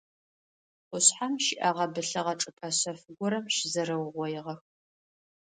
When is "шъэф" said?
2.79-3.01